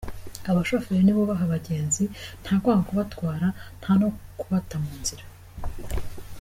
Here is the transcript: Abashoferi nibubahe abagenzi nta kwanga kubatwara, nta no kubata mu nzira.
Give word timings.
Abashoferi 0.49 1.03
nibubahe 1.05 1.43
abagenzi 1.47 2.03
nta 2.41 2.53
kwanga 2.61 2.87
kubatwara, 2.89 3.47
nta 3.79 3.91
no 3.99 4.09
kubata 4.39 4.75
mu 4.83 4.91
nzira. 5.01 5.23